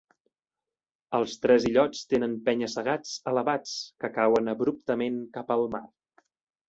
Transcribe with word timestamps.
Els 1.17 1.35
tres 1.43 1.67
illots 1.71 2.01
tenen 2.13 2.33
penya-segats 2.47 3.13
elevats, 3.33 3.77
que 4.05 4.11
cauen 4.17 4.53
abruptament 4.55 5.21
cap 5.37 5.55
al 5.59 5.67
mar. 5.77 5.83